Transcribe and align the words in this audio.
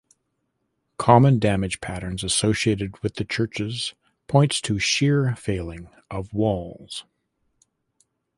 Common 0.97 1.37
damage 1.37 1.79
patterns 1.79 2.23
associated 2.23 2.97
with 3.03 3.17
the 3.17 3.23
churches 3.23 3.93
points 4.25 4.59
to 4.61 4.79
shear 4.79 5.35
failing 5.35 5.91
of 6.09 6.33
walls. 6.33 7.05